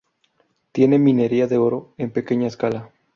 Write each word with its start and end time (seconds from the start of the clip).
Tiene 0.71 0.97
minería 0.97 1.45
de 1.45 1.59
oro, 1.59 1.93
en 1.99 2.09
pequeña 2.09 2.47
escala. 2.47 2.89